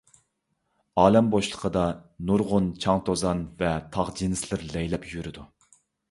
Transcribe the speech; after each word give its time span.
ئالەم 1.01 1.27
بوشلۇقىدا 1.33 1.83
نۇرغۇن 2.29 2.69
چاڭ-توزان 2.85 3.43
ۋە 3.59 3.69
تاغ 3.97 4.09
جىنسلىرى 4.21 4.71
لەيلەپ 4.71 5.05
يۈرىدۇ. 5.11 5.45